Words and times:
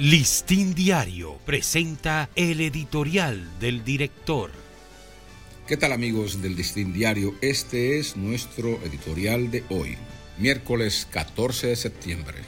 Listín 0.00 0.74
Diario 0.74 1.36
presenta 1.44 2.30
el 2.34 2.62
editorial 2.62 3.60
del 3.60 3.84
director. 3.84 4.50
¿Qué 5.66 5.76
tal 5.76 5.92
amigos 5.92 6.40
del 6.40 6.56
Listín 6.56 6.94
Diario? 6.94 7.34
Este 7.42 7.98
es 7.98 8.16
nuestro 8.16 8.80
editorial 8.82 9.50
de 9.50 9.62
hoy, 9.68 9.98
miércoles 10.38 11.06
14 11.10 11.66
de 11.66 11.76
septiembre. 11.76 12.38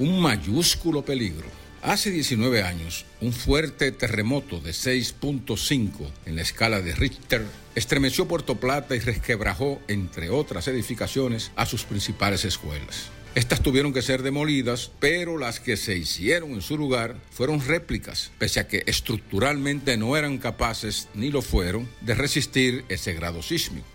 Un 0.00 0.20
mayúsculo 0.20 1.04
peligro. 1.04 1.46
Hace 1.82 2.10
19 2.10 2.64
años, 2.64 3.06
un 3.20 3.32
fuerte 3.32 3.92
terremoto 3.92 4.58
de 4.58 4.72
6.5 4.72 6.10
en 6.26 6.34
la 6.34 6.42
escala 6.42 6.80
de 6.80 6.96
Richter 6.96 7.46
estremeció 7.76 8.26
Puerto 8.26 8.56
Plata 8.56 8.96
y 8.96 8.98
resquebrajó, 8.98 9.80
entre 9.86 10.30
otras 10.30 10.66
edificaciones, 10.66 11.52
a 11.54 11.64
sus 11.64 11.84
principales 11.84 12.44
escuelas. 12.44 13.12
Estas 13.36 13.62
tuvieron 13.62 13.92
que 13.92 14.02
ser 14.02 14.24
demolidas, 14.24 14.90
pero 14.98 15.38
las 15.38 15.60
que 15.60 15.76
se 15.76 15.96
hicieron 15.96 16.50
en 16.50 16.62
su 16.62 16.76
lugar 16.76 17.14
fueron 17.30 17.64
réplicas, 17.64 18.32
pese 18.38 18.58
a 18.58 18.66
que 18.66 18.82
estructuralmente 18.86 19.96
no 19.96 20.16
eran 20.16 20.38
capaces, 20.38 21.08
ni 21.14 21.30
lo 21.30 21.40
fueron, 21.40 21.88
de 22.00 22.16
resistir 22.16 22.84
ese 22.88 23.14
grado 23.14 23.40
sísmico. 23.40 23.86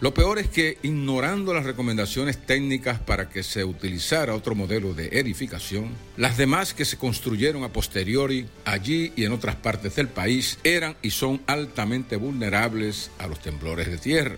Lo 0.00 0.14
peor 0.14 0.38
es 0.38 0.48
que, 0.48 0.78
ignorando 0.82 1.52
las 1.52 1.64
recomendaciones 1.64 2.46
técnicas 2.46 3.00
para 3.00 3.30
que 3.30 3.42
se 3.42 3.64
utilizara 3.64 4.34
otro 4.34 4.54
modelo 4.54 4.94
de 4.94 5.08
edificación, 5.18 5.90
las 6.16 6.36
demás 6.36 6.72
que 6.72 6.84
se 6.84 6.96
construyeron 6.96 7.64
a 7.64 7.72
posteriori 7.72 8.46
allí 8.64 9.12
y 9.16 9.24
en 9.24 9.32
otras 9.32 9.56
partes 9.56 9.96
del 9.96 10.08
país 10.08 10.58
eran 10.62 10.96
y 11.02 11.10
son 11.10 11.40
altamente 11.46 12.16
vulnerables 12.16 13.10
a 13.18 13.26
los 13.26 13.40
temblores 13.40 13.88
de 13.88 13.98
tierra. 13.98 14.36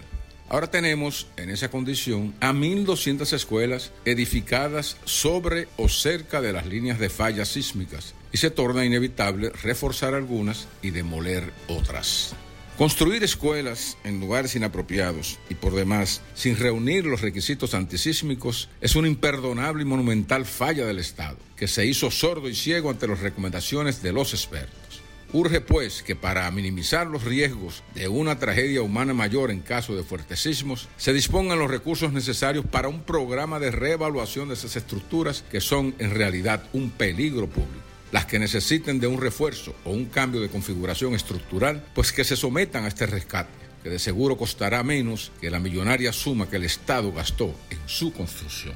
Ahora 0.48 0.70
tenemos 0.70 1.26
en 1.36 1.50
esa 1.50 1.70
condición 1.70 2.32
a 2.40 2.52
1.200 2.52 3.32
escuelas 3.32 3.92
edificadas 4.04 4.96
sobre 5.04 5.66
o 5.76 5.88
cerca 5.88 6.40
de 6.40 6.52
las 6.52 6.66
líneas 6.66 7.00
de 7.00 7.08
fallas 7.08 7.48
sísmicas 7.48 8.14
y 8.32 8.36
se 8.36 8.50
torna 8.50 8.84
inevitable 8.84 9.50
reforzar 9.50 10.14
algunas 10.14 10.68
y 10.82 10.90
demoler 10.90 11.52
otras. 11.66 12.36
Construir 12.78 13.24
escuelas 13.24 13.96
en 14.04 14.20
lugares 14.20 14.54
inapropiados 14.54 15.38
y 15.48 15.54
por 15.54 15.74
demás 15.74 16.20
sin 16.34 16.56
reunir 16.56 17.06
los 17.06 17.22
requisitos 17.22 17.74
antisísmicos 17.74 18.68
es 18.80 18.94
una 18.94 19.08
imperdonable 19.08 19.82
y 19.82 19.86
monumental 19.86 20.44
falla 20.44 20.86
del 20.86 20.98
Estado, 20.98 21.38
que 21.56 21.66
se 21.66 21.86
hizo 21.86 22.10
sordo 22.10 22.48
y 22.48 22.54
ciego 22.54 22.90
ante 22.90 23.08
las 23.08 23.20
recomendaciones 23.20 24.00
de 24.02 24.12
los 24.12 24.32
expertos. 24.32 25.05
Urge 25.32 25.60
pues 25.60 26.02
que 26.02 26.14
para 26.14 26.50
minimizar 26.50 27.06
los 27.06 27.24
riesgos 27.24 27.82
de 27.94 28.08
una 28.08 28.38
tragedia 28.38 28.82
humana 28.82 29.12
mayor 29.12 29.50
en 29.50 29.60
caso 29.60 29.96
de 29.96 30.04
fuertes 30.04 30.40
sismos, 30.40 30.88
se 30.96 31.12
dispongan 31.12 31.58
los 31.58 31.70
recursos 31.70 32.12
necesarios 32.12 32.64
para 32.64 32.88
un 32.88 33.02
programa 33.02 33.58
de 33.58 33.70
reevaluación 33.70 34.48
de 34.48 34.54
esas 34.54 34.76
estructuras 34.76 35.44
que 35.50 35.60
son 35.60 35.94
en 35.98 36.10
realidad 36.14 36.62
un 36.72 36.90
peligro 36.90 37.48
público. 37.48 37.84
Las 38.12 38.26
que 38.26 38.38
necesiten 38.38 39.00
de 39.00 39.08
un 39.08 39.20
refuerzo 39.20 39.74
o 39.84 39.90
un 39.90 40.06
cambio 40.06 40.40
de 40.40 40.48
configuración 40.48 41.14
estructural, 41.14 41.84
pues 41.94 42.12
que 42.12 42.24
se 42.24 42.36
sometan 42.36 42.84
a 42.84 42.88
este 42.88 43.06
rescate, 43.06 43.50
que 43.82 43.90
de 43.90 43.98
seguro 43.98 44.36
costará 44.36 44.82
menos 44.84 45.32
que 45.40 45.50
la 45.50 45.58
millonaria 45.58 46.12
suma 46.12 46.48
que 46.48 46.56
el 46.56 46.64
Estado 46.64 47.12
gastó 47.12 47.52
en 47.68 47.78
su 47.86 48.12
construcción. 48.12 48.74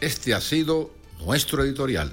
Este 0.00 0.32
ha 0.32 0.40
sido 0.40 0.92
nuestro 1.18 1.64
editorial. 1.64 2.12